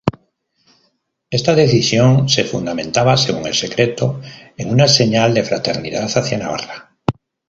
[1.29, 4.19] Esta decisión se fundamentaba según el decreto
[4.57, 6.97] "en una señal de fraternidad hacia Navarra".